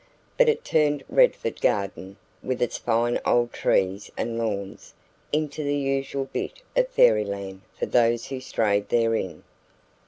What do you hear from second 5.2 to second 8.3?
into the usual bit of fairyland for those